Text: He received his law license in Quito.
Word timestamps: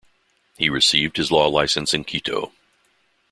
He 0.57 0.67
received 0.67 1.17
his 1.17 1.31
law 1.31 1.45
license 1.47 1.93
in 1.93 2.05
Quito. 2.05 2.51